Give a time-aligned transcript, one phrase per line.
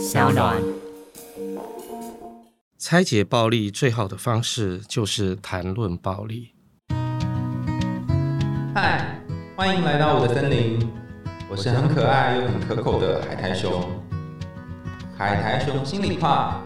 [0.00, 0.56] 小暖。
[2.78, 6.54] 拆解暴力最好的方式就是谈论暴力。
[8.74, 9.20] 嗨，
[9.54, 10.88] 欢迎来到我的森林，
[11.50, 13.86] 我是很可爱又很可口的海苔熊。
[15.18, 16.62] 海苔熊心里话，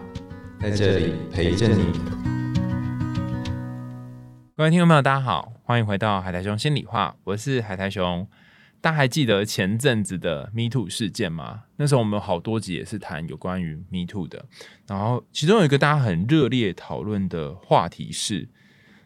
[0.61, 1.91] 在这里陪着你。
[4.55, 8.25] 各位听众朋友，大家好，欢迎回到海苔熊心里话，我是海苔熊。
[8.85, 11.63] 大家还记得前阵子的 Me Too 事件吗？
[11.77, 14.45] 那时候我们好多集也是谈有关于 Me Too 的，
[14.85, 18.47] 然后其中有一个大家很热烈讨论的话题是：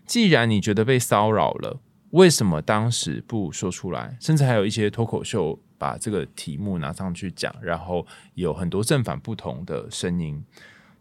[0.05, 4.17] 既然你觉得被骚扰了，为什么当时不说出来？
[4.19, 10.43] 甚至还有一些脱口秀把这个题目拿上去讲，然后有很多正反不同的声音。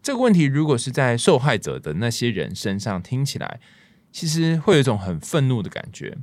[0.01, 3.59] 这个问题如果是在受害者的那些人身上听起来，
[4.13, 6.17] 其实会有一种很愤怒的感觉，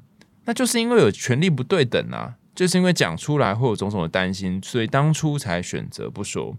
[0.46, 2.38] 那就是因为有权力不对等啊。
[2.56, 6.56] 就是因为讲出来会有种种的担心，所以当初才选择不说。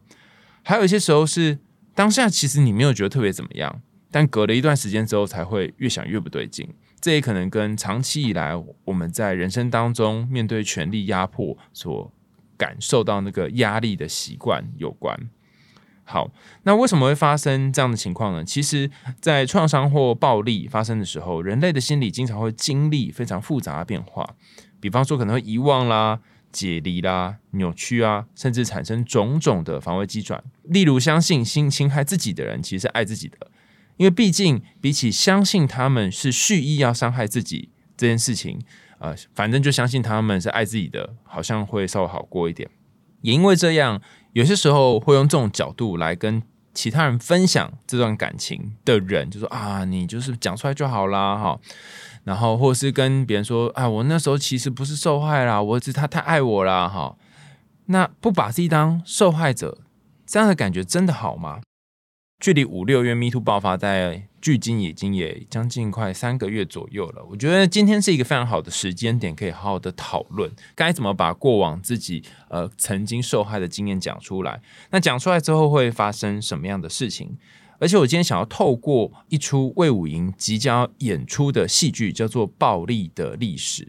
[0.63, 1.59] 还有一些时候是
[1.95, 6.69] 当下其实你没有觉得特别怎么样，但隔了一段时间之后才会越想越不对劲。
[7.01, 8.53] 这也可能跟长期以来
[8.85, 12.11] 我们在人生当中面对权力压迫所
[12.57, 15.29] 感受到那个压力的习惯有关。
[16.03, 16.31] 好，
[16.63, 18.43] 那为什么会发生这样的情况呢？
[18.43, 18.89] 其实，
[19.19, 24.35] 在创伤或暴力发生的时候，人类的心理经常会经历非常复杂的变化。
[24.79, 26.19] 比方说，可能会遗忘啦、
[26.51, 30.43] 解离啦、扭曲啊，甚至产生种种的防卫机转。
[30.63, 33.51] 例如，相信性侵害自己的人其实是爱自己的，
[33.97, 38.59] 因为毕竟比起相信他们是蓄意要伤害自己这件事情，
[38.99, 42.69] 呃，反正就相信他们是爱自己的，好像会稍微好过一点。
[43.21, 44.01] 也因为这样，
[44.33, 46.41] 有些时候会用这种角度来跟
[46.77, 51.59] 其他人分享这段感情的人，就说啊，你就是讲出来就好啦，哈。
[52.23, 57.17] 然后，或是跟别人说：“啊，我那时候其实不是受害啦，我只是他太爱我啦。”哈，
[57.87, 59.79] 那不把自己当受害者，
[60.27, 61.61] 这样的感觉真的好吗？
[62.39, 67.25] 距离五六月 Me Too 爆发，在距今已经也将近快三个月左右了。
[67.29, 74.61] 我觉得今天是一个非常好的时间点，可以好好的讨论该怎么把过往自己呃曾经受害的经验讲出来。
[74.91, 77.37] 那讲出来之后会发生什么样的事情？
[77.79, 83.83] 而且我今天想要透过一出魏武营即将演出的戏剧，叫做《暴力的历史》。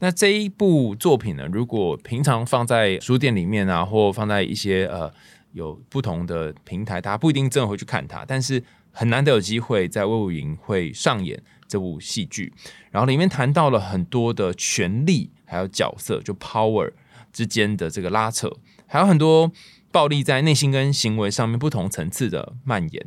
[0.00, 5.08] 那这一部作品呢，如果平常放在书店里面啊，或放在一些呃
[5.52, 8.24] 有不同的平台，大家不一定真的会去看它。
[8.26, 8.60] 但是
[8.92, 12.52] 很难得有机会在魏武营会上演这部戏剧，
[12.90, 16.92] 然后里面谈到了很多的权力还有角色，就 power
[17.32, 19.50] 之间的这个拉扯，还有很多。
[19.92, 23.06] 暴力在内心跟行为上面不同层次的蔓延。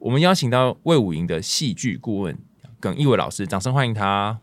[0.00, 2.36] 我们邀请到魏武营的戏剧顾问
[2.78, 4.38] 耿一伟老师，掌声欢迎他。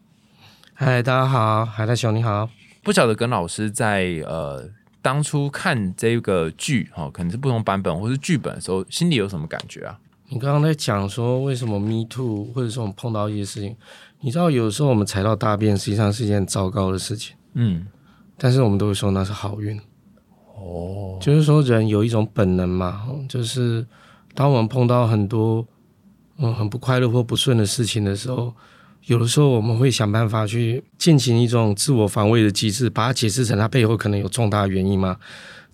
[0.73, 2.49] 嗨，大家好，海大雄你好。
[2.81, 4.67] 不晓得耿老师在呃
[5.03, 9.99] 当初看这个剧哈，可能是不同版本或是剧本的时候，心里有什么感觉啊？
[10.29, 13.75] 你刚刚在讲说为什么 Me Too，或者说我们碰到一些事情，
[14.19, 17.35] 你知道有时候我们踩到大便，实际上是一件糟糕的事情。
[17.53, 17.87] 嗯，
[18.37, 19.79] 但是我们都会说那是好运。
[20.55, 23.85] 哦，就是说人有一种本能嘛，就是
[24.33, 25.65] 当我们碰到很多
[26.37, 28.53] 嗯很不快乐或不顺的事情的时候，
[29.05, 35.15] 有的时候我们会想办法去进行一种自我防卫的机制，把它解释成它背后可能有重大原因嘛。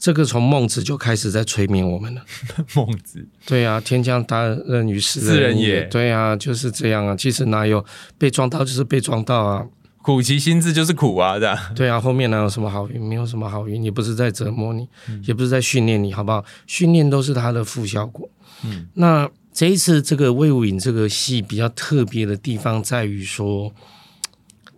[0.04, 2.22] 这个从孟子就开始在催眠我们了。
[2.76, 5.84] 孟子，对啊，天将大任于斯人也。
[5.84, 7.16] 对啊，就是这样啊。
[7.16, 7.86] 其实哪有
[8.18, 9.66] 被撞到就是被撞到啊。
[10.02, 11.36] 苦其心志就是苦啊，
[11.74, 13.02] 对啊，后面哪有什么好运？
[13.02, 14.86] 没有什么好运，也不是在折磨你，
[15.26, 16.44] 也不是在训练你，好不好？
[16.68, 18.30] 训练都是它的副效果。
[18.66, 23.74] 嗯，那这一次这个魏武影这个戏比较特别的地方在于说，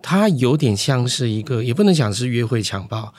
[0.03, 3.11] 它有点像是一个，也不能讲是约会强暴，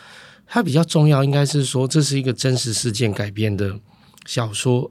[0.46, 3.78] 它比较重要，应该是说这是一个真实事件改编的
[4.24, 4.90] 小说，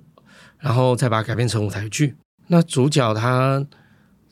[0.59, 2.15] 然后再把它改编成舞台剧。
[2.47, 3.65] 那主角他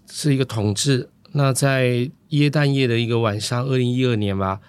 [0.10, 1.10] 是一个同志。
[1.32, 4.60] 那在耶诞夜的一个晚上，二零一二年吧，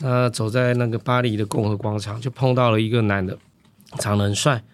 [0.00, 3.38] 那走在那个巴黎的共和广场，就碰到了一个男的，
[4.00, 4.64] 长得很帅。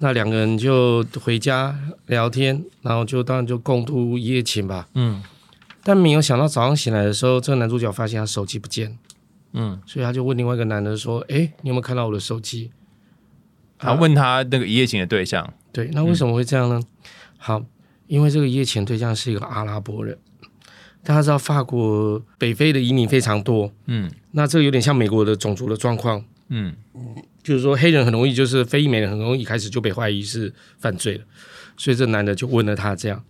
[0.00, 1.74] 那两个人就回家
[2.06, 4.88] 聊天，然后就当然就共度一夜情吧。
[4.94, 5.22] 嗯。
[5.82, 8.96] 但没有想到早上醒来的时候，这个男主角发现他手机不见了。
[9.52, 9.80] 嗯。
[9.86, 12.70] 所以他就问另外一个男的说：“哎，你有没有看到我的手机？”
[13.78, 15.54] 他问他那个一夜情的对象。
[15.72, 16.82] 对，那为什么会这样呢？
[17.36, 17.64] 好，
[18.06, 20.18] 因为这个一夜情对象是一个阿拉伯人。
[21.04, 26.74] 大家知道法国北非的移民非常多，嗯，那这个有点像美国的种族的状况，嗯，
[27.42, 31.24] 就是说黑人很容易，就是非裔美人很容易一开始就被怀疑是犯罪了，
[31.76, 33.24] 所以这男的就问了他这样，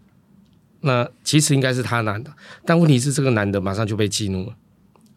[0.80, 2.32] 那其实应该是他男的，
[2.64, 4.56] 但问题是这个男的马上就被激怒了，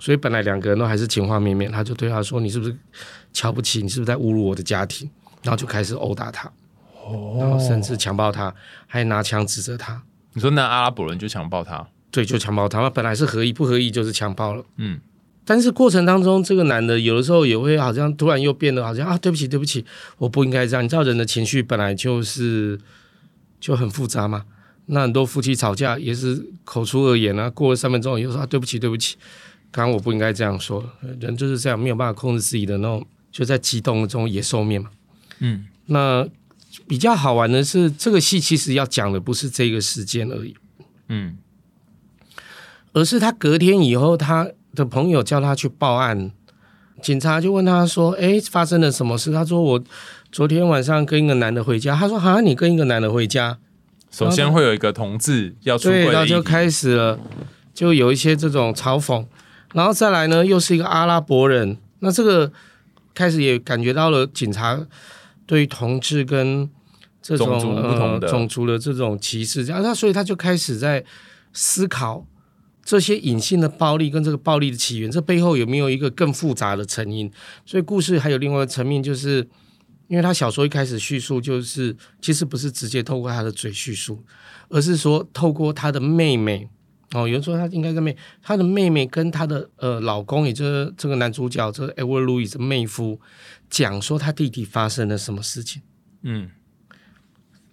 [0.02, 2.76] 所以本来两个人都还是情话绵绵，他就对他说：“你是不是
[3.32, 3.84] 瞧不起？
[3.84, 5.08] 你是不是在侮辱我的家庭？
[5.44, 6.52] 然后就开始殴打他，
[7.40, 8.52] 然后甚至强暴他，
[8.88, 10.02] 还拿枪指着他。
[10.34, 11.88] 你说那阿拉伯人就强暴他？
[12.10, 12.90] 对，就强暴他。
[12.90, 14.66] 本来是合意，不合意就是强暴了。
[14.78, 15.00] 嗯，
[15.46, 19.86] 但是过程当中，这个男的有的时候也会好像突然又变得好像啊，对不起，对不起，
[20.18, 20.84] 我不应该这样。
[20.84, 22.80] 你知道人的情绪本来就是
[23.60, 24.46] 就很复杂嘛。
[24.88, 29.16] 那很多夫妻吵架也是口出恶言啊，过了三分钟又说啊，对不起，对不起，
[29.72, 30.84] 刚刚我不应该这样说。
[31.20, 34.90] 人就是这样，没有办法控制自己的那种，就在激动的这种野兽面嘛。
[35.40, 36.28] 嗯，那
[36.88, 40.56] 比较好玩的是，这个戏其实要讲的不是这个事件而已，
[41.08, 41.38] 嗯，
[42.94, 46.32] 而是他隔天以后，他的朋友叫他去报案，
[47.02, 49.84] 警察就问他说：“哎，发生了什么事？”他说：“我
[50.32, 53.58] 昨天晚上跟一个男的回家。”他说：“好像你跟一个男的回家。”
[54.12, 57.18] 首先会有一个同志要出柜对，的议题，然后就开始了，
[57.74, 59.26] 就有一些这种嘲讽，
[59.74, 62.52] 然后再来呢，又是一个阿拉伯人，那这个
[63.14, 64.80] 开始也感觉到了警察
[65.46, 66.70] 对于同志跟
[67.22, 71.04] 这种种族不同的呃、种族的这种歧视，这样，那所以他就开始在
[71.54, 72.26] 思考
[72.84, 77.32] 这些隐性的暴力跟这个暴力的起源，这背后有没有一个更复杂的成因？
[77.66, 79.48] 所以故事还有另外一个层面，就是
[80.08, 84.24] 因为他小说一开始叙述就是其实不是直接透过他的嘴叙述，
[84.70, 86.68] 而是说透过他的妹妹。
[87.14, 93.20] 哦，有人说他应该跟妹，他的妹妹跟他的呃老公，也就是这个男主角，这个 Edward Louis 的妹夫，
[93.70, 95.82] 讲说他弟弟发生了什么事情，
[96.24, 96.50] 嗯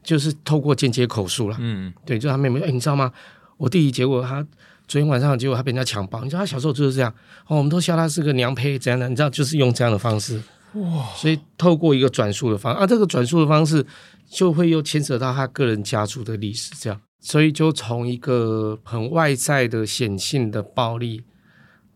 [0.03, 1.57] 就是透过间接口述了。
[1.61, 3.13] 嗯对，就他妹妹，哎，你知道吗？
[3.59, 4.43] 我弟弟结果他
[4.87, 7.13] 昨天晚上结果他被人家强暴，你知道他小时候就是这样，
[7.47, 9.09] 哦，我们都笑他是个娘胚，怎样的？
[9.09, 10.43] 你知道，就是用这样的方式，
[10.75, 11.05] 哇！
[11.15, 13.85] 所以透过一个转述的方啊，这个转述的方式
[14.31, 21.25] 就会又牵扯到他个人家族的历史，这样，所以就从一个很外在的显性的暴力，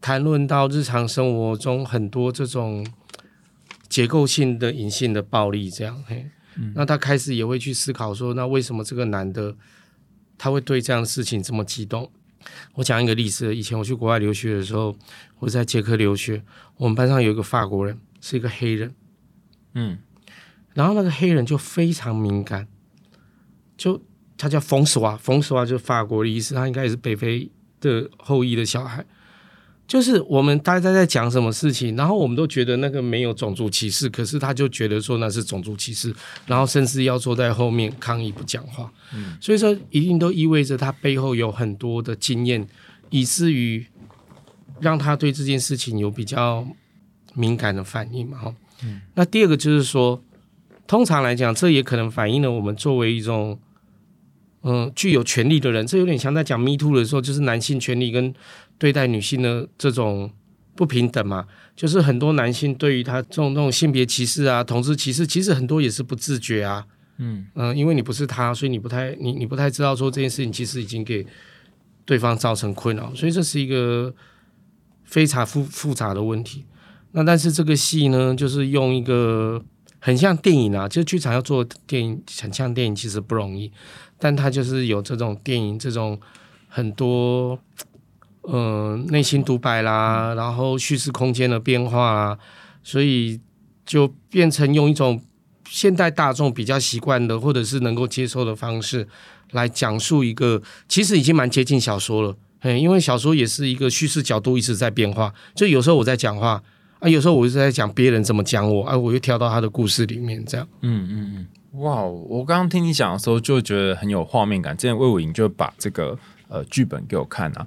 [0.00, 2.86] 谈论到日常生活中很多这种
[3.88, 6.26] 结构性的隐性的暴力，这样，嘿。
[6.74, 9.56] 那他开始也会去思考说，那为什么这个男的
[10.36, 12.10] 他会对这样的事情这么激动？
[12.74, 14.94] 我讲一个例子，以前我去国外留学的时候，
[15.38, 16.42] 我在捷克留学，
[16.76, 18.94] 我们班上有一个法国人，是一个黑人，
[19.74, 19.98] 嗯
[20.74, 22.66] 然后那个黑人就非常敏感，
[23.76, 24.02] 就
[24.42, 27.48] 他叫冯索瓦，冯索瓦就是法国的意思，他应该也是北非
[27.80, 29.04] 的后裔的小孩。
[29.86, 36.12] 就是我们大家在讲什么事情，然后我们都觉得那个没有种族歧视，可是他就觉得说那是种族歧视，
[36.44, 38.92] 然后甚至要坐在后面抗议不讲话。
[39.14, 42.66] 嗯，所以说一定都意味着他背后有很多的经验，
[43.10, 43.86] 以至于
[44.80, 46.66] 让他对这件事情有比较
[47.34, 48.38] 敏感的反应嘛。
[48.38, 50.20] 哈，嗯，那第二个就是说，
[50.88, 53.60] 通常来讲，这也可能反映了我们作为一种。
[54.62, 58.32] 嗯，具有权利的人，这有点像在讲 “me too” 的时候，就是男性权利跟
[58.78, 60.30] 对待女性的这种
[60.76, 61.46] 不平等嘛。
[61.74, 66.84] 就是很多男性对于他这种这种性别歧视啊、同志歧视，其实很多也是不自觉啊。
[67.18, 71.26] 嗯嗯、因为你不是他，所以你不太你你不太知道说这件事情其实已经给
[72.04, 74.14] 对方造成困扰，所以这是一个
[75.04, 76.64] 非常复复杂的问题。
[77.12, 79.62] 那但是这个戏呢，就是用一个
[79.98, 83.70] 很像电影啊，就是剧场要做电影很像电影，其实不容易。
[84.22, 86.16] 但它就是有这种电影这种
[86.68, 87.58] 很多
[88.42, 92.38] 呃内心独白啦，然后叙事空间的变化啦，
[92.84, 93.40] 所以
[93.84, 95.20] 就变成用一种
[95.68, 99.08] 现代大众比较习惯的或者是能够接受的方式
[99.50, 102.36] 来讲述一个其实已经蛮接近小说了。
[102.60, 106.62] 嘿，因为小说也是一个叙事角度一直在变化，就有时候我在讲话
[107.00, 110.68] 啊，有时候我是在讲别人怎么讲我啊，我又跳到他的故事里面这样。
[110.82, 112.04] 嗯嗯嗯，哇！
[112.04, 114.76] 我刚刚听你讲的时候就觉得很有画面感。
[114.76, 117.66] 之前魏武营就把这个呃剧本给我看啊，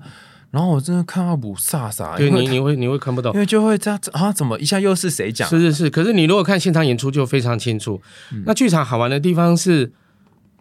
[0.52, 3.40] 然后我真的看到不飒飒，对你，你会你会看不懂因。
[3.40, 5.50] 为就会这样啊，怎么一下又是谁讲？
[5.50, 8.00] 是是是，可是你如果看现场演出就非常清楚。
[8.46, 9.92] 那剧场好玩的地方是，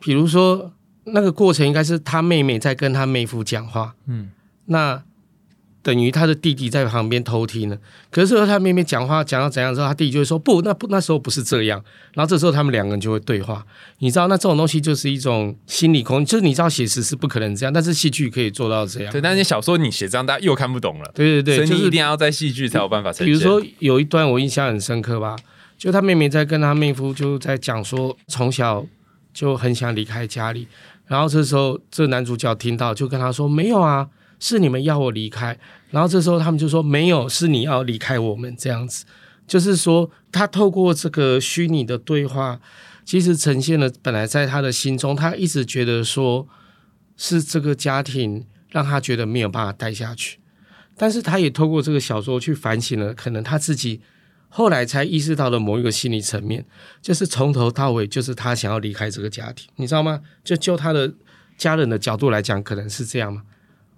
[0.00, 0.72] 比如说
[1.04, 4.30] 那个过程应该是他妹妹在跟他妹夫讲话，嗯，
[4.64, 5.02] 那
[5.84, 7.78] 等于他的弟弟在旁边偷听呢。
[8.10, 11.80] 可是他妹妹讲话讲到怎样之后，他弟弟就会说不，那不那时候不是这样。
[12.14, 13.64] 然后这时候他们两个人就会对话。
[13.98, 19.12] 你知道，那这种东西就是一种心理空，就是你知道写实是不可能这样，但是戏剧可以做到这样。
[19.12, 21.10] 对，但是小说你写这样，大家又看不懂了。
[21.14, 23.26] 对对对，就是所以你一定要在戏剧才有办法呈现。
[23.26, 25.36] 比如说有一段我印象很深刻吧，
[25.76, 28.84] 就他妹妹在跟他妹夫就在讲说，从小
[29.34, 30.66] 就很想离开家里，
[31.06, 35.58] 然后这时候这男主角听到就跟他说没有啊，是你们要我离开，
[35.90, 39.04] 然后这时候他们就说没有，是你要离开我们这样子，
[39.46, 42.60] 就是说他透过这个虚拟的对话，
[43.04, 46.46] 其实呈现了本来在他的心中，他一直觉得说
[47.16, 50.38] 是这个家庭让他觉得没有办法待下去。
[50.96, 54.00] 但是他也透过这个小说去反省了，可能他自己
[54.48, 56.64] 后来才意识到了某一个心理层面，
[57.02, 60.20] 就是从头到尾就是他想要离开这个家庭，你知道吗？
[60.44, 61.12] 就就他的
[61.58, 63.42] 家人的角度来讲，可能是这样嘛。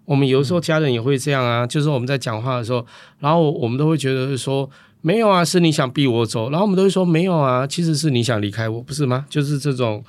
[0.06, 2.86] 我们有的时候家人也会这样啊，就是我们在讲话的时候，
[3.18, 4.70] 然后我们都会觉得说
[5.02, 9.26] 没有啊，是你想逼我走，然后我们都会说没有啊，其实是你想离开我，不是吗？
[9.28, 10.02] 就是这种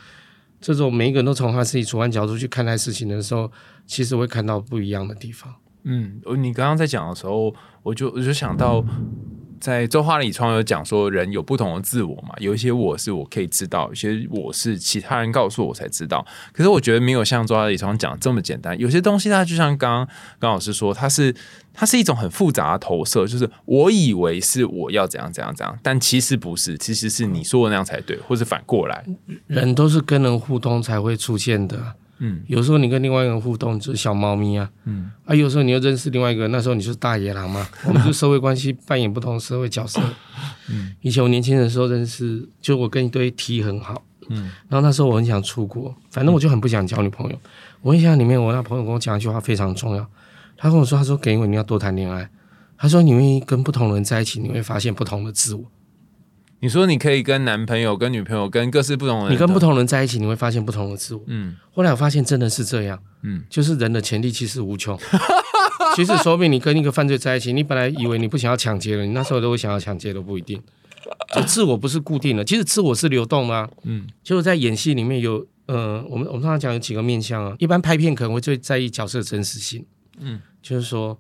[0.62, 3.52] 这种每一个人都从他自己主观角度去看待事情的时候，
[3.86, 5.54] 其实会看到不一样的地方。
[5.84, 8.86] 嗯，你刚刚在讲的时候，我就我就想到。
[9.60, 16.26] 在周华里窗有讲说，人有不同的自我嘛，有一些我是我可以知道，有些我是其他人告诉我才知道。
[16.54, 20.08] 可是我觉得没有像周华里窗讲这么简单，有些东西它就像刚刚
[20.40, 21.36] 刚老师说，它是
[21.74, 29.06] 它是一种很复杂的投射，就是我以为是我要怎样怎样怎样，但其实不是，其实是你说的那样才对，或是反过来，
[29.48, 31.96] 人都是跟人互动才会出现的。
[32.20, 37.68] 嗯，有时候你跟另外一个人互动就是小猫咪啊，嗯，啊，有时候你又认识另外一个，那时候你就是大野狼嘛。
[37.86, 40.02] 我们就社会关系扮演不同社会角色。
[40.70, 47.40] 嗯，以前我年轻的时候认识，就我跟一堆 T 很好，嗯，然后那时候我很想出国，反正我就很不想交女朋友。
[47.82, 50.06] 我印象里面，我那朋友跟我讲一句话非常重要，
[50.58, 52.28] 他跟我说，他说给我你要多谈恋爱，
[52.78, 55.64] 他说你愿意跟不同人在一起，你会发现不同的自我。
[56.60, 61.22] 你说你可以跟男朋友、跟女朋友、跟各式不同的人，你跟不同人在一起，你会发现不同的自我。
[61.28, 63.00] 嗯，后来我发现真的是这样。
[63.22, 64.98] 嗯，就是人的潜力其实无穷。
[65.96, 70.62] 其实说不定你跟一个犯罪在一起，你本来以为你不想要抢劫了，你那时候都会想要抢劫都不一定。
[71.36, 73.70] 就自我不是固定的，其实自我是流动的。
[73.84, 77.56] 嗯，就是在演戏里面有，呃，我们我们通常讲有几个面向啊。
[77.60, 79.86] 一般拍片可能会最在意角色真实性。
[80.20, 81.20] 嗯，就是说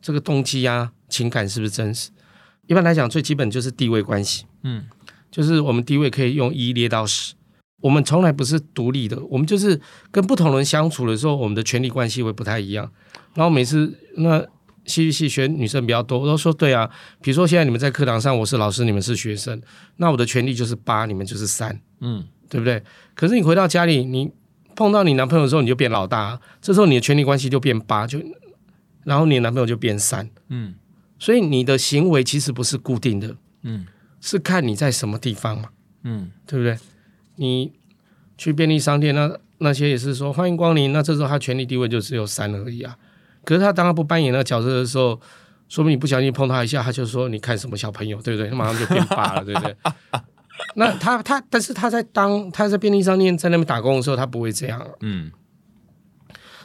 [0.00, 2.10] 这个动机啊、情感是不是真实？
[2.66, 4.44] 一般来讲，最基本就是地位关系。
[4.62, 4.84] 嗯，
[5.30, 7.34] 就是我们地位可以用一列到十。
[7.80, 9.80] 我们从来不是独立的，我们就是
[10.10, 12.90] 跟不同人相处的时候，我们的权力关系会不太一样。
[13.34, 14.40] 然后每次那
[14.86, 16.90] 戏剧系学女生比较多，我都说对啊。
[17.20, 19.60] 比如说现在你们在课堂上，我是老师，你们是学生，
[19.96, 22.82] 那我的权力就是八，你们就是三，嗯，对不对？
[23.14, 24.32] 可是你回到家里，你
[24.74, 28.18] 碰到你男朋友的时候，你就变老大，这时候你的权力关系就变八，就
[29.04, 30.74] 然后你的男朋友就变三，嗯。
[31.18, 33.86] 所以你的行为其实不是固定的，嗯，
[34.20, 35.70] 是看你在什么地方嘛，
[36.02, 36.78] 嗯，对不对？
[37.36, 37.72] 你
[38.36, 42.96] 去便利商店，那那些也是说欢迎光临，那这时候他权力地位就只有三而已啊。
[43.44, 45.18] 可是他当他不扮演那个角色的时候，
[45.68, 48.50] 说明你不小心碰他一下，他就说你看什么小朋友，对不对？
[48.50, 49.74] 他马上就变八了，对不对？
[50.76, 55.30] 那他他，但是他在当他在便利商店在那边打工的时候，他不会这样，嗯。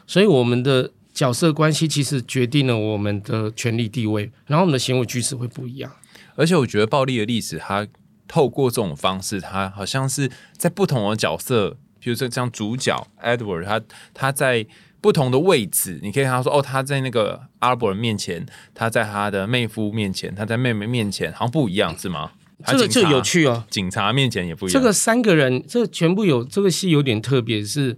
[0.05, 0.91] 所以我们的。
[1.13, 5.91] 角色关系其实决定了我们的权力地位，然后我们的行为举止会不一样。
[6.35, 7.85] 而且我觉得暴力的历史，它
[8.27, 13.81] 透过这种方式，它好像是在不同的角色，比如说像主角 Edward，他
[14.13, 14.65] 他在
[15.01, 22.31] 不同的位置，你可以看到说，哦，他在那个阿伯面前，他在他的妹夫面前，他在妹妹面前，好像不一样，是吗？
[22.65, 24.79] 这个这有趣哦，警察面前也不一样。
[24.81, 27.97] 这个三个人，这全部有这个戏有点特别，是。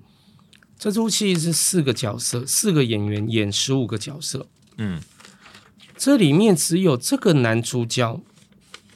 [0.77, 4.47] 这出戏是四个角色，四个演员演十五个角色。
[4.77, 4.99] 嗯，
[5.95, 8.21] 这里面只有这个男主角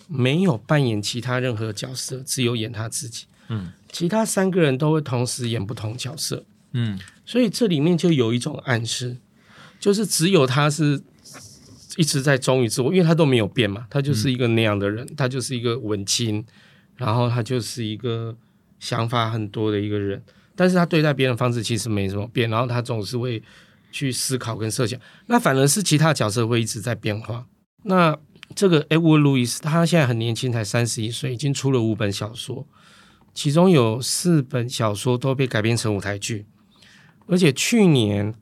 [0.08, 3.26] 没有扮演其他任何角色，只有演他自己。
[3.48, 6.44] 嗯，其他三个人都会同时演不同角色。
[6.74, 9.18] 嗯，所以这里面就有一种暗示，
[9.80, 11.02] 就是只有他是
[11.96, 16.44] 一直在忠于自我，因为他都没有变嘛，他就是一个那样的人，他就是一个文青，
[16.98, 18.36] 然后他就是一个
[18.80, 20.22] 想法很多的一个人。
[20.58, 23.42] 但是他对待别人方式其实没什么变，然后他总是会
[23.92, 27.46] 去思考跟设想，那反而是其他角色会一直在变化。
[27.84, 28.18] 那
[28.56, 32.66] 这个 Edward Lewis 他现在很年轻，才三十一岁，已经出了五本小说，
[33.34, 36.46] 其中有四本小说都被改编成舞台剧，
[37.28, 38.34] 而且去年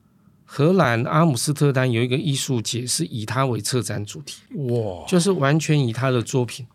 [0.44, 6.66] 荷兰阿姆斯特丹有一个艺术节是以他为策展主题，哇，就是完全以他的作品。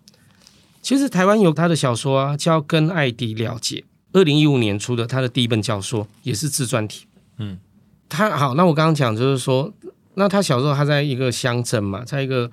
[0.82, 3.78] 其实台湾有他的小说啊，叫《跟艾迪了解》。
[4.14, 7.06] 二零一五年出的他的第一本小说也是自传体。
[7.38, 7.60] 嗯，
[8.10, 9.74] 他好，那我刚刚讲就是说，
[10.16, 12.52] 那他小时候他在一个乡镇嘛，在一个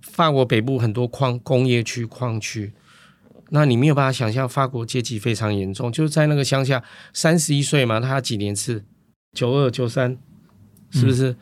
[0.00, 2.72] 法国北部很多矿工业区矿区，
[3.50, 8.84] 那你没有办法想象法国阶级非常严重，就是在那个乡下，三十一岁嘛，他几年次，
[9.32, 10.16] 九二九三，
[10.90, 11.36] 是不是？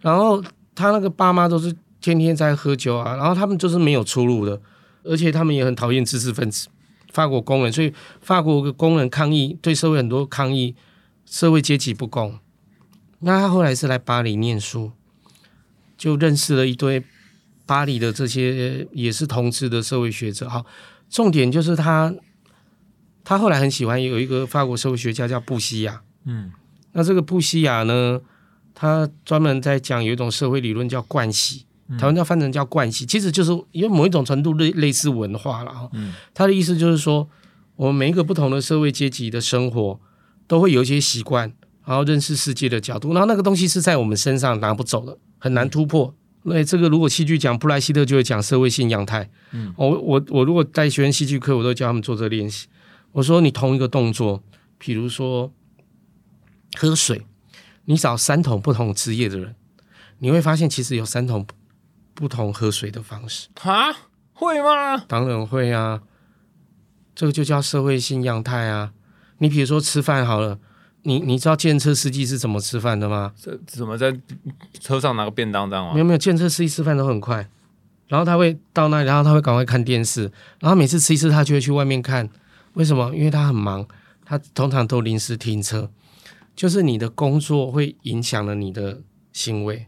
[0.00, 0.42] 然后
[0.74, 4.60] 他那个爸妈都是天天在喝酒啊，然后他们就是没有出路的，
[5.04, 6.68] 而且他们也很讨厌知识分子。
[7.10, 10.74] 法国工人，所以法国的工人抗议，对社会很多抗议，
[11.26, 12.38] 社会阶级不公。
[13.18, 14.92] 那他后来是来巴黎念书，
[15.98, 17.04] 就认识了一堆
[17.66, 20.48] 巴黎的这些也是同志的社会学者。
[20.48, 20.64] 好，
[21.10, 22.14] 重点就是他，
[23.22, 26.02] 他后来很喜欢有一个法国社会学家叫布西亚。
[26.24, 26.52] 嗯，
[26.92, 28.20] 那这个布西亚呢，
[28.72, 31.66] 他专门在讲有一种社会理论叫惯习。
[31.98, 35.88] 台湾叫翻成叫惯习，其实就是因为某一种程度类类似文化了哈。
[35.92, 37.28] 嗯，他的意思就是说，
[37.76, 40.00] 我们每一个不同的社会阶级的生活
[40.46, 41.52] 都会有一些习惯，
[41.84, 46.14] 然后认识世界的角度，然后那个东西是在我们身上拿不走的，很难突破。
[46.42, 49.28] 那这个如果戏剧讲布莱希特就会讲社会性样态。
[49.52, 52.66] 嗯，我我我如果带学生戏剧课，我都教他们做这个练习。
[53.12, 54.42] 我说你同一个动作，
[54.78, 55.52] 比如说
[56.78, 57.26] 喝水，
[57.84, 59.54] 你找三桶不同职业的人，
[60.20, 61.44] 你会发现其实有三桶
[62.14, 63.48] 不同喝水的方式。
[63.56, 63.94] 哈，
[64.32, 64.98] 会吗？
[65.08, 66.00] 当然会啊，
[67.14, 68.92] 这个就叫社会性样态啊。
[69.38, 70.58] 你比如说吃饭好了。
[71.02, 73.32] 你你知道建车司机是怎么吃饭的吗？
[73.34, 74.14] 这怎么在
[74.80, 75.94] 车上拿个便当这样吗？
[75.94, 77.48] 没有没有，建车司机吃饭都很快，
[78.06, 82.28] 然后他会到那里，然后他会赶快看电视，然后每次吃一次他就会去外面看，
[82.74, 83.16] 为什么？
[83.16, 83.88] 因为他很忙，
[84.26, 85.90] 他通常都临时停车，
[86.54, 89.00] 就是你的工作会影响了你的
[89.32, 89.86] 行为，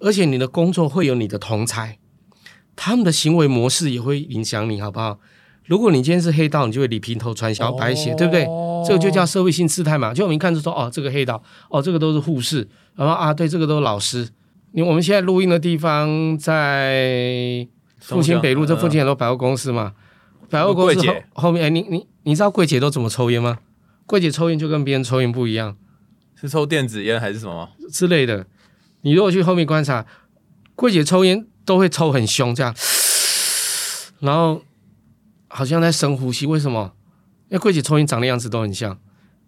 [0.00, 1.98] 而且你的工作会有你的同才，
[2.74, 5.18] 他们的行为模式也会影响你，好不好？
[5.66, 8.44] 如果你今天是黑道，你就会理平头穿小白鞋，对不对？
[8.86, 10.12] 这个就叫社会性姿态嘛。
[10.12, 12.66] 就我们一看就说，哦，这个黑道，哦，这个都是护士，
[12.96, 14.28] 然后啊，对，这个都是老师。
[14.72, 17.68] 你我们现在录音的地方在
[18.00, 19.92] 复兴北路，这附近很多百货公司嘛。
[20.48, 23.58] 百货公司后后面，哎，你你你知道柜姐都怎么抽烟吗？
[24.06, 25.76] 柜姐抽烟就跟别人抽烟不一样，
[26.34, 28.46] 是抽电子烟还是什么之类的？
[29.02, 30.06] 你如果去后面观察，
[30.74, 32.74] 柜姐抽烟都会抽很凶，这样，
[34.20, 34.62] 然后。
[35.52, 36.92] 好像在深呼吸，为什么？
[37.48, 39.00] 因为柜姐抽烟长的样子都很像，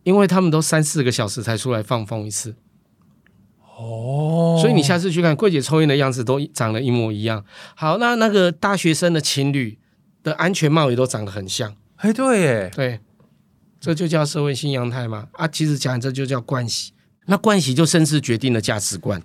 [0.03, 2.57] 因为他们都三四个小时才出来放风一次。
[3.79, 7.45] 哦，所以你下次去看柜姐抽烟的样子都长得一模一样。
[7.77, 9.79] 好，那那个大学生的情侣
[10.25, 11.73] 的安全帽也都长得很像。
[11.99, 12.99] 哎，对耶，对，
[13.79, 15.29] 这就叫社会新样态嘛。
[15.35, 16.95] 啊，其实讲这就叫关系。
[17.27, 19.23] 那关系就甚至决定了价值观。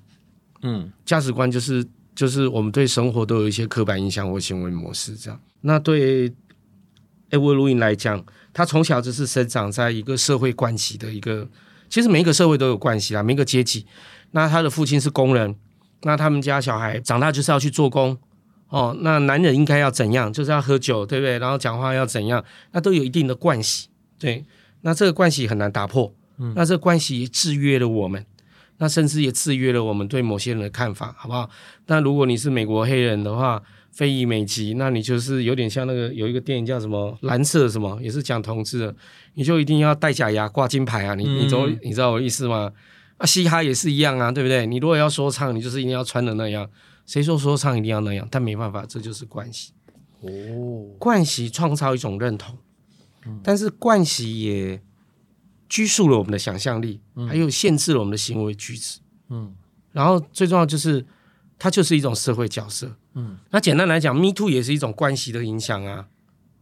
[0.62, 1.86] 嗯，价值观就是
[2.16, 5.40] 就是我们对生活都有一些刻板印象或行为模式这样。
[5.62, 6.34] 那对。
[7.30, 11.46] 艾维鲁因来讲，他从小就是生长在一个社会关系的一个，
[11.90, 13.86] 其实每一个社会都有关系啦，每一个阶级。
[14.32, 15.54] 那他的父亲是工人，
[16.04, 18.18] 那他们家小孩长大就是要去做工
[18.70, 18.96] 哦。
[19.02, 20.32] 那男人应该要怎样？
[20.32, 21.38] 就是要喝酒，对不对？
[21.38, 22.42] 然后讲话要怎样？
[22.72, 23.90] 那都有一定的关系。
[24.18, 24.46] 对，
[24.80, 26.16] 那这个关系很难打破。
[26.38, 28.26] 嗯，那这个关系制约了我们，
[28.78, 31.50] 那甚至也制约了我们对某些人的看法，好不好？
[31.88, 33.62] 那如果你是美国黑人的话。
[33.90, 38.96] 非裔美籍，那你就是有点像那个有一个电影叫什么蓝色什么，也是讲同志的，
[39.34, 41.16] 你就一定要戴假牙挂金牌啊！
[41.16, 42.72] 你你总你知道我意思吗？
[43.18, 44.68] 啊，嘻哈也是一样啊，对不对？
[44.68, 46.70] 你如果要说唱，你就是一定要穿的那样。
[47.08, 48.28] 谁说说唱一定要那样？
[48.30, 49.72] 但没办法，这就是惯习。
[50.22, 50.30] 哦，
[51.00, 52.56] 惯习创造一种认同，
[53.42, 54.80] 但是惯习也
[55.70, 59.00] 拘束了我们的想象力，还有限制了我们的行为举止。
[59.30, 59.54] 嗯，
[59.92, 61.06] 然后最重要就是。
[61.60, 66.06] 它就是一种社会角色，嗯，那简单来讲，Me Too 也是一种关系的影响啊，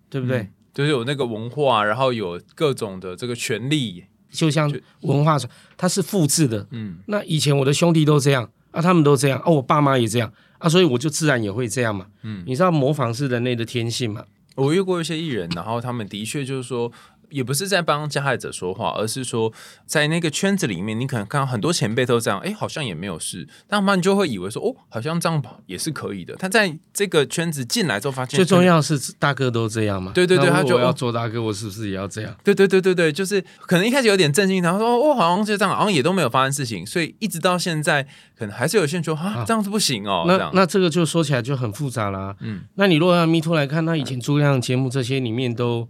[0.10, 0.50] 对不对？
[0.74, 5.38] 就是有那个文化，然后有各种的这个权利，就像文化，
[5.76, 7.00] 它是复制的，嗯。
[7.08, 12.42] 那以前我的兄弟都这样啊，他们都这样啊，我爸妈也这样啊，所以我就自然也会这样嘛，嗯。
[12.48, 14.24] 你知道模仿是人类的天性嘛？
[14.56, 16.90] 我遇过一些艺人，然后他们的确就是说。
[17.36, 19.52] 也不是在帮加害者说话，而是说
[19.86, 26.34] 在那个圈子里面，你可能看到很多前辈都这样，哎，好像也没有事，但慢慢就会以为说，哦，好像这样也是可以的。
[26.38, 30.14] 他在这个圈子进来之后，发现最重要是大哥都这样嘛？
[30.16, 32.34] 对对对，他就要做大哥，我是不是也要这样？
[32.42, 38.02] 对对对对对，就是可能一开始有点震惊，然后说，哦，好像就这样，好像也都没有发生事情，所以一直到现在，
[38.38, 40.24] 可能还是有些人说，啊，这样子不行哦。
[40.26, 42.34] 那那这个就说起来就很复杂啦。
[42.40, 45.90] 嗯，那你如果要迷途来看，他以前诸葛亮节目这些里面都。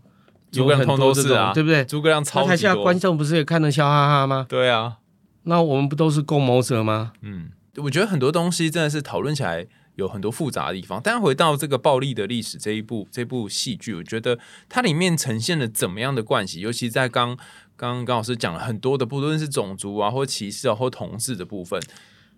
[0.60, 1.84] 诸葛亮通都是啊，对不对？
[1.86, 4.46] 诸葛亮超台下观众不是也看得笑哈哈吗？
[4.48, 4.98] 对啊，
[5.44, 7.14] 那我们不都是共谋者吗？
[7.22, 11.00] 嗯，我觉得很多东西真的是讨论起来有很多复杂的地方。
[11.04, 16.60] 但回到这个暴力的历史这一部这部戏剧，我觉得它里面呈现了怎么样的关系？
[16.62, 17.38] 尤其在刚
[17.76, 21.82] 刚刚老师讲了很多的，不论是种族啊，或歧视啊，或同志的部分，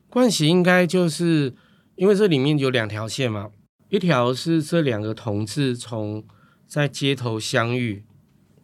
[0.09, 1.53] 关系应该就是
[1.95, 3.49] 因为这里面有两条线嘛，
[3.89, 6.23] 一条是这两个同志从
[6.67, 8.03] 在街头相遇。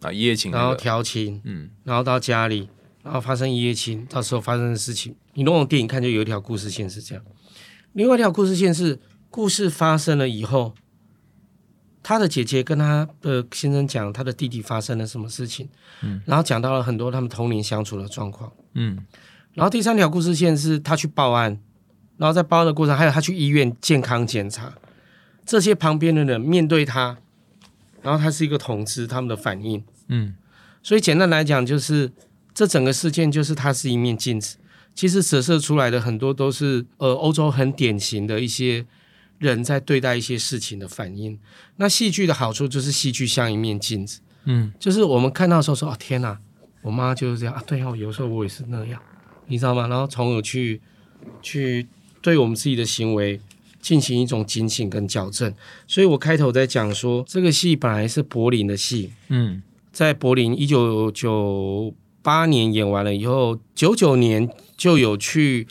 [0.00, 2.68] 啊，一夜情，然后调情，嗯，然后到家里，
[3.02, 7.24] 然后发生一夜情，到时候发生的事情，你如果电影看，就有一条故事线是这样。
[7.94, 10.74] 另外一条故事线是，故事发生了以后，
[12.02, 15.70] 他的姐姐跟他的先生讲他的弟弟发生了什么事情，
[16.02, 18.98] 嗯，然后讲到了很多他们童年相处的状况，嗯，
[19.54, 21.58] 然后第三条故事线是他去报案，
[22.18, 24.74] 然后在报案的过程，还有他去医院健康检查，
[25.46, 27.16] 这些旁边的人面对他，
[28.04, 29.82] 然后它是一个同志，他们的反应。
[30.06, 30.36] 嗯，
[30.82, 32.12] 所以简单来讲，就是
[32.54, 34.58] 这整个事件就是它是一面镜子。
[34.94, 38.86] 其实折射出来的很多都是呃欧洲很典型的一些
[39.38, 41.36] 人在对待一些事情的反应。
[41.78, 46.38] 那戏剧的好处就是戏剧像一面镜子，嗯，就是我们看到的时候说：“哦，天哪，
[46.82, 49.02] 我妈就是这样啊！”对哦，有时候我也是那样，
[49.46, 49.88] 你知道吗？
[49.88, 50.80] 然后从而去
[51.42, 51.88] 去
[52.22, 53.40] 对我们自己的行为
[53.84, 55.52] 进行一种警醒跟矫正。
[55.86, 65.68] 所以我开头在讲说，这个戏本来是柏林的戏，嗯，在柏林一九九八年演完了以后，九九年就有去，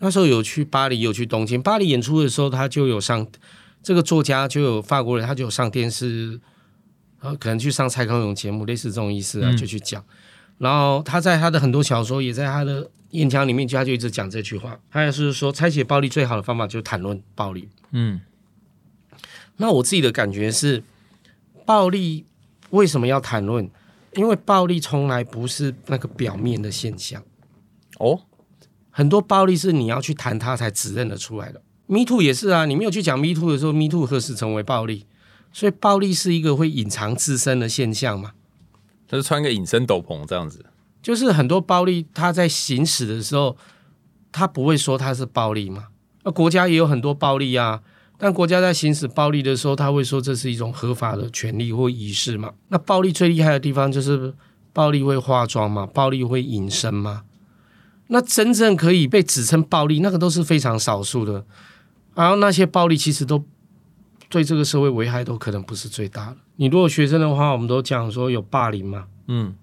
[0.00, 1.62] 那时候有去巴黎，有去东京。
[1.62, 3.26] 巴黎演出的时候，他就有上
[3.82, 6.38] 这个作家就有法国人，他就有上电视，
[7.20, 10.04] 呃，可能去上蔡康永节目，类似这种意思啊，嗯就去讲。
[10.58, 14.78] 然后他在他的很多小说，也在他的演讲里面，就他就一直讲这句话。
[14.90, 17.68] 他也是说，拆解暴力最好的方法就是谈论暴力。
[17.92, 18.20] 嗯，
[19.56, 20.82] 那我自己的感觉是，
[21.64, 22.24] 暴力
[22.70, 23.68] 为什么要谈论？
[24.14, 27.20] 因为暴力从来不是那个表面的现象，
[27.98, 28.22] 哦，
[28.90, 31.60] 很多暴力是你要去谈它才指认得出来的。
[31.86, 35.06] Me too 也是啊，你没有去讲 Me too 的时候，Me too 何时成为暴力？
[35.52, 38.32] 所以暴力是一个会隐藏自身的现象嘛。
[39.14, 40.66] 他是穿个隐身斗篷这样子，
[41.00, 43.56] 就是很多暴力，它在行使的时候，
[44.32, 45.84] 他不会说它是暴力嘛。
[46.24, 47.80] 那国家也有很多暴力啊，
[48.18, 52.54] 但国家在行使暴力的时候，他会说这是一种合法的权利或仪式嘛。
[52.70, 54.34] 那暴力最厉害的地方就是
[54.72, 57.22] 暴力会化妆嘛，暴力会隐身嘛。
[58.08, 61.44] 那真正可以被指称暴力，那个都是非常少数的。
[62.16, 63.44] 然后那些暴力其实都
[64.34, 66.36] 对这个社会危害都可能不是最大的。
[66.56, 69.54] 你如果学生的话，我们都讲说有霸凌嘛，嗯，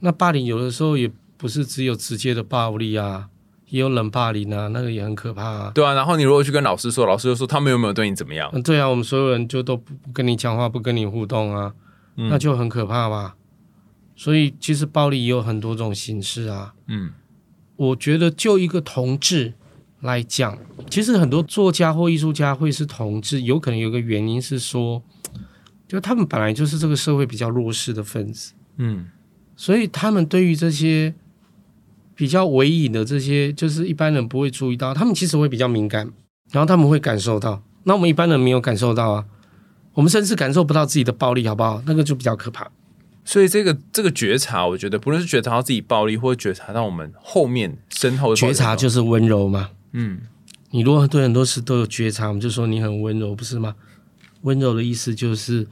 [0.00, 3.28] 那霸凌有的时候也不是只有直接的暴力啊，
[3.68, 5.70] 也有冷霸凌啊，那个也很可怕啊。
[5.72, 5.94] 对啊。
[5.94, 8.50] 然后你如果去跟老师说，老师就说他们有没有对你怎么样？
[8.52, 11.72] 嗯，对啊，我们所有人就都不不跟你讲话，不跟你互动啊，
[12.16, 13.36] 嗯那就很可怕吧。
[14.16, 16.74] 所以其实暴力也有很多种形式啊。
[16.88, 17.12] 嗯
[17.76, 19.54] 我觉得就一个同志
[20.06, 20.56] 来讲，
[20.88, 25.02] 其实很多作家或艺术家会是同志，有可能有个原因是说，
[25.86, 28.54] 就他们本来就是这个社会比较弱势的分子。
[28.78, 29.08] 嗯
[29.54, 31.14] 所以他们对于这些
[32.14, 36.10] 比较微隐的这些，就是一般人不会注意到，他们其实会比较敏感，
[36.52, 37.62] 然后他们会感受到。
[37.84, 39.24] 那我们一般人没有感受到啊，
[39.94, 41.82] 我们甚至感受不到自己的暴力，好不好？
[41.86, 42.70] 那个就比较可怕。
[43.24, 49.70] 所以这个这个觉察，我觉得不论是觉察到自己暴力，或者觉察到我们后面身后的觉察就是温柔嘛。
[49.92, 50.20] 嗯
[50.70, 53.74] 你如果对很多事都有觉察，我们就说你很温柔，不是吗？
[54.42, 55.66] 温柔的意思就是，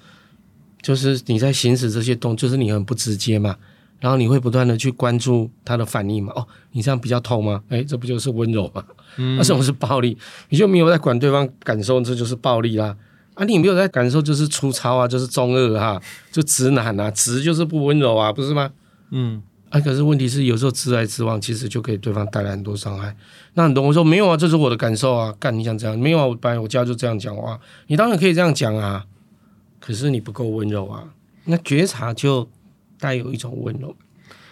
[0.81, 3.57] 就是你在行使这些动，就是你很不直接嘛。
[4.00, 6.33] 然后你会不断的去关注他的反应嘛？
[6.37, 7.62] 哦，你这样比较痛吗？
[7.68, 8.85] 哎，这不就是温柔吗？
[9.16, 10.16] 嗯那什么是暴力？
[10.50, 12.96] 你就没有在管对方感受，这就是暴力啦。
[13.35, 16.00] 啊，你没有在感受，就是粗糙啊，就是中二哈、
[16.31, 18.70] 就直男啊，直就是不温柔啊，不是吗？
[19.11, 19.42] 嗯
[19.75, 23.17] 啊，可是问题是，有时候直来直往，其实就给对方带来很多伤害。
[23.55, 25.99] 那很多人说没有啊，这是我的感受啊，干你想这样？
[25.99, 27.59] 没有啊，我本来我家就这样讲话，
[27.89, 29.05] 你当然可以这样讲啊，
[29.81, 31.13] 可是你不够温柔啊。
[31.47, 32.49] 那觉察就
[33.01, 33.97] 带有一种温柔。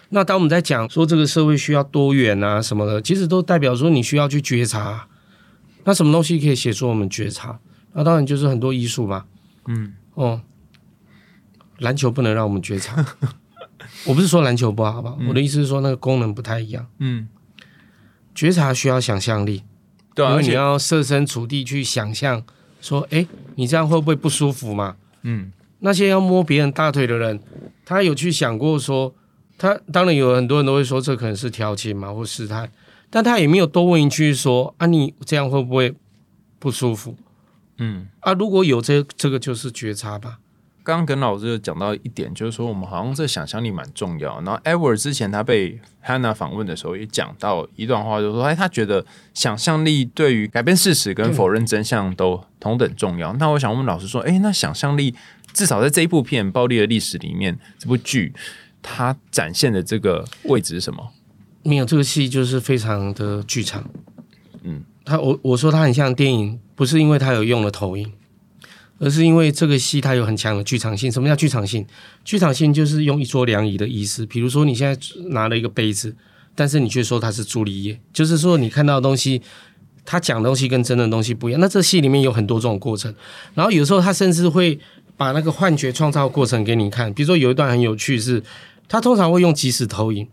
[0.09, 5.07] 那当我们在讲说这个社会需要多元啊什么的，其实都代表说你需要去觉察。
[5.85, 7.57] 那什么东西可以协助我们觉察？
[7.93, 9.23] 那当然就是很多艺术嘛。
[9.67, 10.41] 嗯哦，
[11.77, 13.05] 篮球不能让我们觉察。
[14.05, 15.17] 我不是说篮球不好，好不好？
[15.27, 16.85] 我的意思是说那个功能不太一样。
[16.99, 17.27] 嗯，
[18.35, 19.63] 觉察需要想象力，
[20.13, 22.43] 对啊，因为你要设身处地去想象，
[22.81, 24.95] 说，哎，你这样会不会不舒服嘛？
[25.21, 27.39] 嗯那些要摸别人大腿的人，
[27.85, 29.13] 他有去想过说，
[29.57, 32.71] 他当然有很多人都会说这可能是调情嘛或试探，
[33.09, 35.93] 但他也没有多问一句说，啊，你这样会不会
[36.59, 37.15] 不舒服
[37.77, 38.07] 嗯。
[38.21, 38.33] 啊？
[38.33, 40.39] 如果有这这个就是觉察吧。
[40.83, 44.41] 刚刚跟老师有讲到一点，就是说我们好像这想象力蛮重要。
[44.41, 53.31] 然后 Edward 之前他被 Hannah 访问的时候也讲到一段话，就是说，哎，他觉得想象力对于改变事实跟否认真相都同等重要。
[53.33, 55.15] 那我想问老师说，哎，那想象力
[55.53, 58.33] 至少在这一部片《暴力的历史》里面，这部剧
[58.81, 61.11] 它展现的这个位置是什么？
[61.63, 63.89] 没有这个戏就是非常的剧场，
[64.63, 68.11] 嗯，他我我说他很像电影，不是因为他有用了投影，
[69.03, 71.11] 而是因为这个戏它有很强的剧场性。
[71.11, 71.85] 什么叫剧场性？
[72.23, 74.25] 剧场性就是用一桌两椅的意思。
[74.25, 74.97] 比如说你现在
[75.31, 76.15] 拿了一个杯子，
[76.55, 79.41] 但是你却说它是朱丽叶，就是说你看到的东西，
[80.05, 81.59] 他讲的东西跟真的东西不一样。
[81.59, 83.13] 那这戏里面有很多这种过程，
[83.53, 84.79] 然后有时候他甚至会
[85.17, 87.13] 把那个幻觉创造过程给你看。
[87.13, 88.41] 比如说有一段很有趣是，
[88.87, 90.27] 他通常会用即时投影。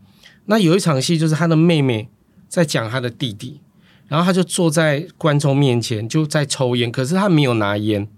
[0.47, 2.09] 那有一场戏就是他的妹妹
[2.49, 3.61] 在讲他的弟弟，
[4.09, 8.09] 然后他就坐在观众面前就在抽烟，可是他没有拿烟，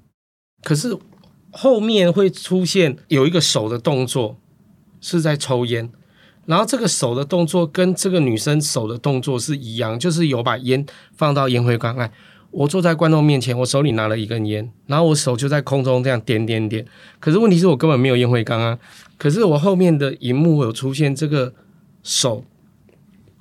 [0.62, 0.96] 可是
[1.50, 4.38] 后面会出现有一个手的动作
[5.00, 5.90] 是在抽烟，
[6.46, 12.10] 然后这个手的动作跟这个女生手的动作是一样，就是有把烟放到烟灰缸外。
[12.50, 16.86] 我坐在观众面前，我手里拿了一根烟，然后我手就在空中这样点点点。
[17.18, 18.78] 可是问题是我根本没有烟灰缸啊。
[19.16, 21.54] 可是我后面的荧幕有出现这个
[22.02, 22.44] 手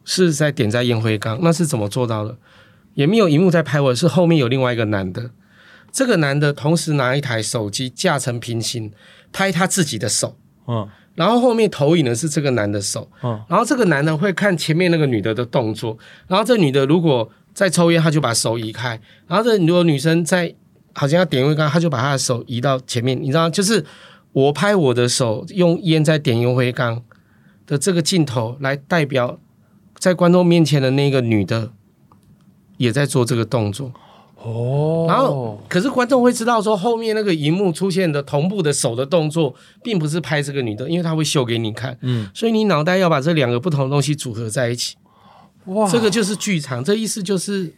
[0.06, 2.38] 是在点在烟灰缸，那是怎么做到的？
[2.94, 5.32] 也没有荧幕在拍我，是后面有另外一个男的。
[5.92, 8.92] 这个男的同时拿一台手机架成平行
[9.34, 20.56] 拍他自己的手，嗯，然后后面投影的是这个男的手，嗯，然后这个男的会看前面那个女的的动作，然后这女的如果在抽烟，他就把手移开，然后这如果女生在
[20.94, 23.86] 好像要点烟灰缸，他就把他的手移到前面，你知道，就是
[24.32, 27.04] 我拍我的手用烟在点烟灰缸
[27.68, 29.38] 的这个镜头来代表
[29.98, 31.72] 在观众面前的那个女的
[32.78, 33.92] 也在做这个动作。
[34.44, 41.96] 哦，然后可是观众会知道说后面那个荧幕出现的同步的手的动作，并不是拍这个女的，因为她会秀给你看。
[42.02, 44.96] 嗯，所以你脑袋要把这两个不同的东西组合在一起。
[45.66, 47.76] 哇，这个就是剧场，这意思就是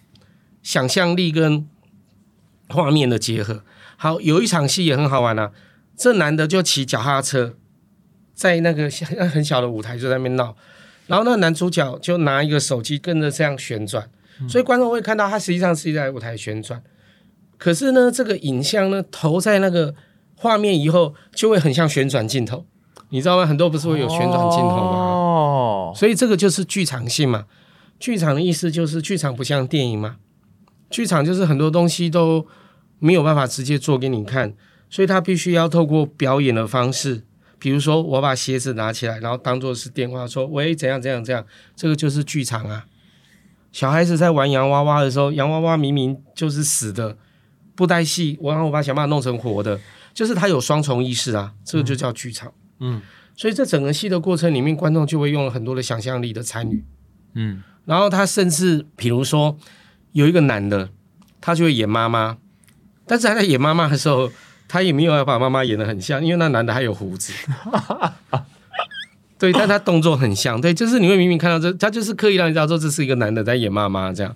[0.61, 1.67] 想象力跟
[2.69, 3.63] 画面的结合。
[3.97, 5.51] 好，有一场戏也很好玩啊，
[5.97, 7.55] 这男的就骑脚踏车
[8.33, 8.89] 在那个
[9.29, 10.55] 很小的舞台就在那边闹，
[11.07, 14.09] 然后那个男主角就拿一个手机跟着这样旋转。
[14.47, 16.81] 所以观众会看到，它实际上是在舞台旋转，
[17.57, 19.95] 可是呢，这个影像呢投在那个
[20.35, 22.65] 画面以后，就会很像旋转镜头，
[23.09, 23.45] 你知道吗？
[23.45, 24.97] 很多不是会有旋转镜头吗？
[24.97, 27.45] 哦，所以这个就是剧场性嘛。
[27.99, 30.17] 剧场的意思就是，剧场不像电影嘛，
[30.89, 32.45] 剧场就是很多东西都
[32.99, 34.53] 没有办法直接做给你看，
[34.89, 37.23] 所以他必须要透过表演的方式，
[37.57, 41.45] 比如说我把鞋子拿起来，然后当做是电话说，喂，怎样怎样怎样，
[41.77, 42.85] 这个就是剧场啊。
[43.73, 47.17] 小孩子在玩洋娃娃的时候，洋娃娃明明就是死的，
[47.75, 49.77] 不带戏，然后我把想办法弄成活的，
[50.13, 52.53] 就是他有双重意识啊，这个就叫剧场。
[52.79, 53.01] 嗯，
[53.35, 56.85] 所以这整个戏的过程里面，观众就会用了很多的想象力的参与。
[57.33, 59.57] 嗯，然后他甚至比如说
[60.11, 60.89] 有一个男的，
[61.41, 62.37] 他就会演妈妈，
[63.07, 64.31] 但是他在演妈妈的时候，
[64.67, 67.33] 他也没有要把妈妈演的很像，因为那男的还有胡子。
[69.43, 74.33] 对，但他动作很像，对，就是你会明明看到这，他就是刻意让你知道说这是一个男的在演妈妈这样。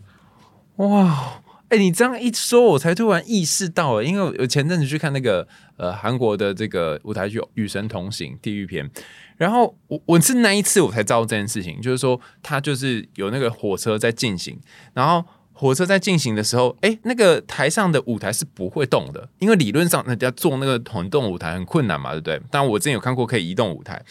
[0.76, 8.92] 哇，哎，你这样一说，我才突然意识到了，因为我前阵子去看那个呃韩国的这个舞台剧《与神同行》地狱篇，
[9.38, 14.60] 然后我我是那一次我才知道这件事情，就是说他就是有那个火车在进行，
[14.94, 22.42] 然后火车在进行的时候，哎，那个台上的舞台是不会动的，因为理论上人家做那个混动舞台很困难嘛，对不对？
[22.52, 24.04] 但我之前有看过可以移动舞台。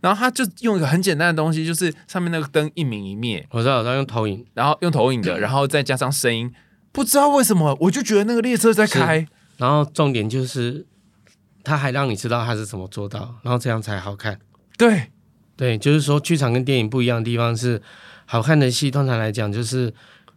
[0.00, 3.46] 然后他就用一个很简单的东西，就是上面那个灯一明一灭。
[3.50, 6.50] 我知道他用投影，然后用投影的， 然后再加上声音，
[6.90, 9.26] 不知道为什么，我就觉得那个列车在开。
[9.58, 10.86] 然后重点就是，
[11.62, 14.40] 他还让你知道他是怎么做到，然后这样才好看。
[14.78, 15.10] 对，
[15.54, 17.82] 对，就是说剧场跟电影不一样的地方是，
[18.24, 19.92] 好看的戏通常来讲就是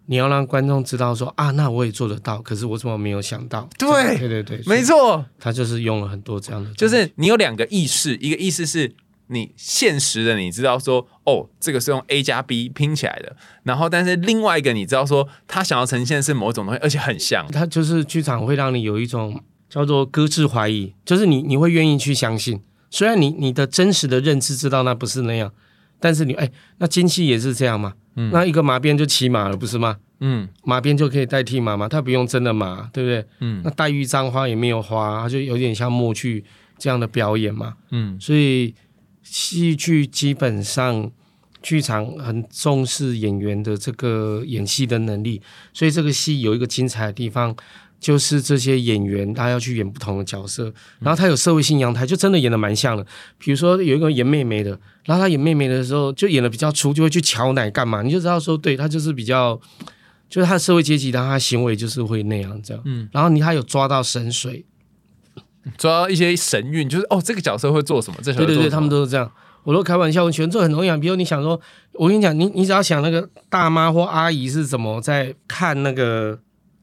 [0.08, 3.69] 你要让观众知道说啊，那我也做得到，可是我怎么没有想到？
[3.80, 8.93] 对，对对对，没错，他就是用了很多这样的，就是你有两个意识，一个意识是。
[9.28, 17.48] 你现实的你知道说哦，这个是用 A 加 B 拼起来的，然后但是另外一个你知道说他想要呈现是某种东西，而且很像。
[17.52, 25.52] 他就是剧场会让你有一种叫做搁置怀疑，就是你你会愿意去相信，虽然你你的真实的认知知道那不是那样，
[26.00, 27.94] 但是你哎，那金器也是这样嘛？
[28.16, 29.98] 嗯，那一个马鞭就骑马了，不是吗？
[30.20, 31.88] 嗯，马鞭就可以代替马嘛？
[31.88, 33.26] 他不用真的马，对不对？
[33.40, 36.46] 嗯，那黛玉簪花也没有花，就有点像默剧
[36.78, 37.76] 这样的表演嘛。
[37.92, 38.76] 嗯，所以。
[39.24, 41.12] 戏剧基本上，
[41.62, 45.42] 剧场很重视演员的这个演戏的能力，
[45.74, 47.56] 所以这个戏有一个精彩的地方，
[48.00, 53.06] 就是这些演员他要去演不同的角色，然后他有社会性阳台，就真的演的蛮像的。
[53.38, 59.58] 比如说有一个演妹妹的，然后他演妹妹的时候就演的比较粗，就会去敲奶干嘛，你就知道说，对他就是比较，
[60.30, 62.84] 就是他的社会阶级，但他行为就是会那样这样。
[62.86, 64.66] 嗯，然后你他有抓到神髓。
[65.78, 68.17] 抓一些神韵，就是哦，这个角色会做什么？
[68.21, 69.32] 这对对对，他们都是这样。
[69.63, 70.97] 我都开玩笑，我觉得这很容易啊。
[70.97, 71.58] 比如你想说，
[71.93, 76.38] 我跟你讲，你你只要想那个大妈或阿姨是怎么在看那个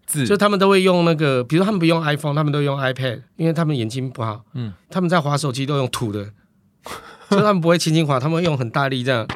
[0.06, 4.42] 字，就他们都会用那个，比如他们不用 iPhone，他们都用 iPad，因为他们眼睛不好。
[4.54, 6.30] 嗯，他们在划手机都用吐的，
[7.28, 9.28] 所以他们不会轻轻划，他们用很大力这样，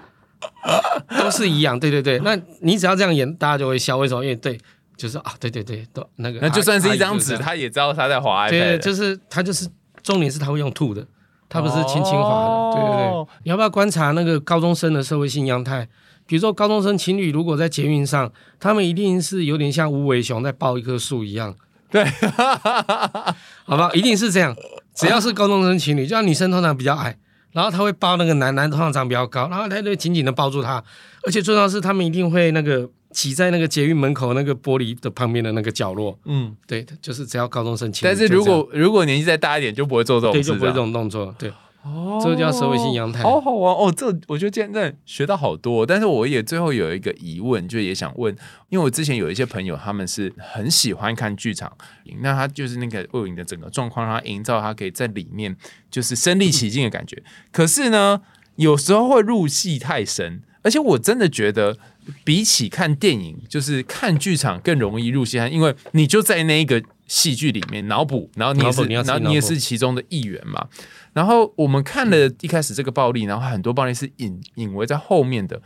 [1.18, 1.78] 都是一样。
[1.78, 3.98] 对对对，那你只要这样演，大家就会笑。
[3.98, 4.24] 为什么？
[4.24, 4.59] 因为对。
[4.96, 8.48] 就是啊，对对对，都那个，那就算是一张纸，他也知道他在滑。
[8.48, 9.68] 对，就是他就是
[10.02, 11.07] 重点是他会用吐的，
[11.48, 12.72] 他不是轻轻滑的。
[12.74, 15.88] 对对对，你要不要观察那个高中生的社会性样态？
[16.26, 21.54] 比如说高中生情侣如果在捷运上，他们一定是有点像无尾熊在抱一棵树一样。
[21.90, 22.04] 对，
[23.64, 24.57] 好吧，一定是这样。
[24.94, 27.16] 只要是高中生情侣，就像女生通常比较矮，
[27.52, 30.83] 然后他会抱那个男男通常长比较高，然后他就紧紧的抱住他，
[31.26, 41.48] 而且重要是他们一定会那个挤在那个捷运门口那个玻璃的旁边的那个角落，嗯，对，就是只要高中生但是如果如果年纪再大一点，就不会做这种对就不会这种动作，对，
[41.85, 43.94] 哦这个叫社会性阳台好好玩哦！
[43.96, 48.35] 这我觉得今天真的学到好多，但是我也最后有一个疑问，就也想问，
[48.68, 51.72] 因为我之前有一些朋友，他们是很喜欢看剧场，
[52.20, 55.57] 那他就是那个魏影的整个状况，让他营造他可以在里面
[55.88, 57.22] 就是身临其境的感觉。
[57.53, 58.22] 可是呢，
[58.57, 61.79] 有时候会入戏太深，而且我真的觉得。
[62.25, 70.69] 比起看电影，就是看剧场更容易入戏，因为你就在那一个戏剧里面脑补，然后你也是，然后你也是其中的一员嘛。
[71.12, 75.61] 然后我们看了一开始这个暴力，然后很多暴力是隐隐为在后面的。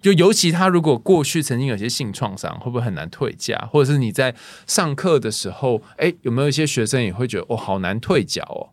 [0.00, 3.68] 就尤其他如果过去曾经有些性创伤，会不会很难退假？
[3.72, 4.34] 或者是你在
[4.66, 8.70] 上课的时候，哎，有没有一些学生也会觉得哦，好难退脚哦？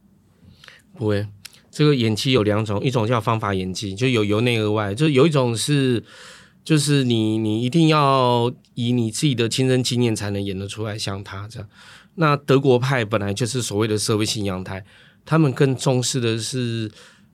[0.96, 1.28] 不会。
[1.72, 6.02] 这个演技有两种，一种叫方法演技，就有由内而外，就有一种是，
[6.66, 11.70] 就是你你一定要以你自己的亲身经验才能演得出来，像他这样。
[12.16, 14.84] 那德国派本来就是所谓的社会性阳台，
[15.24, 16.92] 他们更重视的是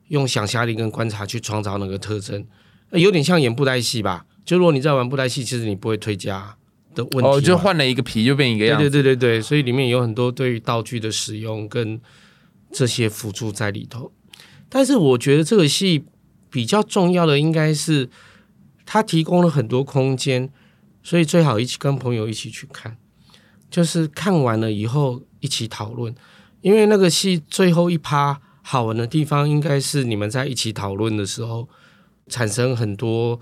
[0.10, 2.46] 用想象力跟观察去创造那个特征，
[2.90, 4.26] 呃有点像演布袋戏吧。
[4.44, 6.56] 就如果你在玩布袋戏，其实你不会退家
[6.94, 7.30] 的问题嘛。
[7.30, 8.90] 哦，就换了一个皮就变一个样对。
[8.90, 12.02] 对对对对，所以里面有很多对于道具的使用跟
[12.72, 14.12] 这些辅助在里头。
[14.68, 16.04] 但是我觉得这个戏
[16.50, 18.10] 比较重要的应该是
[18.94, 20.50] 它提供了很多空间，
[21.02, 22.98] 所以最好一起跟朋友一起去看，
[23.70, 26.14] 就是看完了以后一起讨论，
[26.60, 31.70] 因为那个戏最后一趴好玩的地方应该是你们在一起讨论的时候
[32.28, 33.40] 产生很多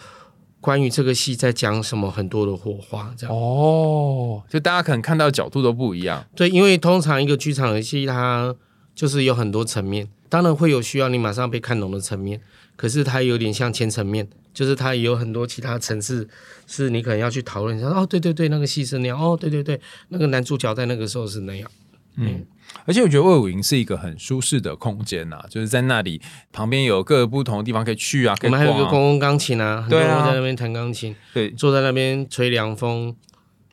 [0.62, 3.36] 关于这个戏在讲什么很多的火花，这样。
[3.36, 6.24] 哦，就大家可能看到角度都不一样。
[6.36, 8.56] 对，因为通常一个剧场的戏，它
[8.94, 12.40] 就是有很多层面，当然会有需要你马上被看懂的层面，
[12.76, 16.28] 可是它有点像千层面，就是它也有很多其他层次，
[16.68, 17.88] 是你可能要去讨论一下。
[17.88, 19.20] 哦，对对对，那个戏是那样。
[19.20, 21.70] 哦，对对对，那个男主角在那个时候是那样。
[22.16, 22.46] 嗯
[22.86, 33.16] 而且我觉得魏武营是一个很舒适的空间呐、就是在那里旁边有各个不同的地方可以去啊，可以我们还有一个公共钢琴啊，很多人在那边弹钢琴，对坐在那边吹凉风，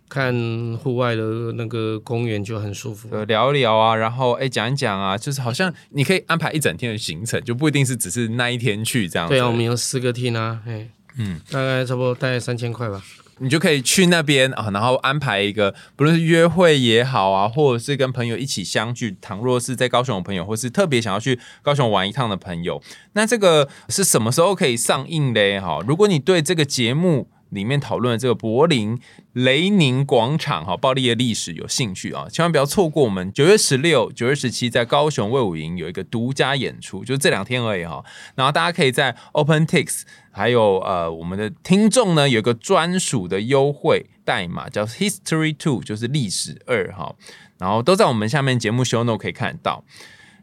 [0.09, 0.35] 看
[0.83, 1.23] 户外的
[1.55, 3.09] 那个公园就很舒服。
[3.11, 9.35] 呃聊一聊啊，然后哎讲一讲啊，就是好像你可以安排一整天的行程，就不一定是只是那一天去这样子。
[9.35, 10.89] 对啊，我们有四个厅啊，哎，
[11.19, 13.03] 嗯，大概差不多大概三千块吧。
[13.39, 19.15] 你就可以去那边啊，然后安排一个，不论是约会也好啊，或者是跟朋友一起相聚。
[19.21, 25.61] 倘若是在高雄的朋友，或是特别想要去高雄玩一趟的朋友，那这个是什么时候可以上映嘞？
[25.61, 28.97] 哈，如果你对这个节目里面讨论的这个柏林
[29.33, 38.05] 雷宁广场哈暴力的历史有兴趣啊，千万不要错过我们九月十六、九月十七在高雄卫武营有一个独家演出，就这两天而已哈。
[38.37, 47.17] 然后大家可以在 OpenTix 还有呃我们的听众呢有一个专属的优惠代码叫 History Two，就是历史二哈。
[47.59, 49.83] 然后都在我们下面节目 show note 可以看到。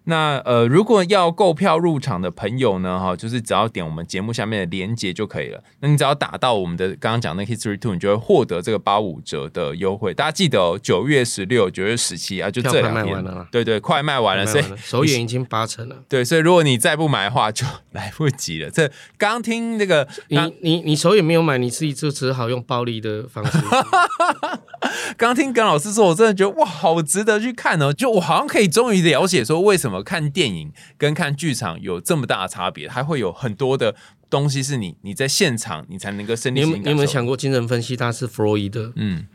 [0.05, 5.63] 那呃，如果要购票入场的朋友呢，哈，就是只要点我们节目下面的链接就可以了。
[5.79, 10.13] 那你只要打到我们的刚刚讲那 History Two，你就会获得这个八五折的优惠。
[10.13, 16.03] 大家记得哦，九月十六、九月十七啊，就这两天卖完了啦，对对，快卖完了，所以卖完了首演已经八成了。
[16.09, 18.69] 对，所以如果你再不买的话，就来不及了。
[18.69, 23.57] 这刚听那个，你你你手也没有买，你自己就只好用暴力的方式。
[25.17, 27.93] 刚听耿老师说，我真的觉得哇，好值得去看哦！
[27.93, 33.93] 就我好像可以终于了解说，为什么看电影跟看剧场有这么大的差别，还会有很多的
[34.29, 39.27] 东西是你你在现场你才能够身你有没临其境你有没有想过，精神分析它是弗洛伊德，嗯，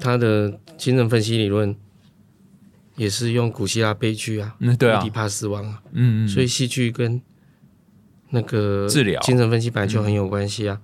[0.00, 1.76] 他的精神分析理论
[2.96, 5.06] 也是用古希腊悲剧啊，嗯对啊。
[5.12, 7.20] 帕斯王啊，嗯嗯，所以戏剧跟
[8.30, 10.80] 那个治疗精神分析本来就很有关系啊。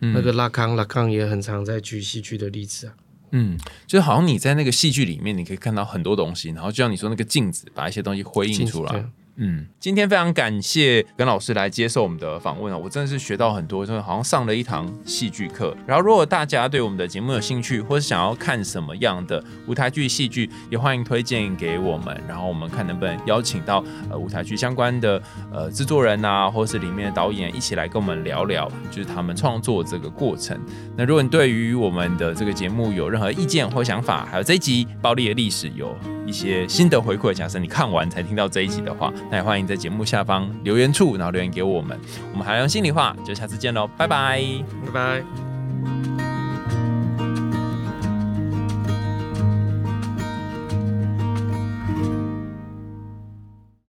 [0.00, 0.12] 嗯。
[0.12, 2.94] 那个拉康，拉康也很常在举戏剧的例子啊。
[3.38, 9.04] 嗯，就好像你在那个戏剧里面，你可以看到很多东西，然后就像你说那个镜子，把一些东西辉映出来对。
[9.38, 15.76] 嗯，今天非常感谢耿老师来接受我们的访问啊，我真的是学到很多，真的好像上了一堂戏剧课。
[15.86, 30.58] 然后，如果大家对我们的节目有兴趣，或是想要看什么样的舞台剧、戏剧，也欢迎推荐给我们，然后我们看能不能邀请到呃舞台剧相关的呃制作人啊，或是里面的导演一起来跟我们聊聊，就是他们创作这个过程。
[30.96, 35.94] 那如果你对于我们的这个节目有任何意见或想法，还有这一集暴力的历史有
[36.26, 41.98] 一些心得回馈，假设你看完才听到这一集的话，那也欢迎在节目下方留言处然后留言给我们。
[42.32, 44.42] 我们海洋心里话就下次见喽拜拜。
[44.86, 46.35] 拜拜。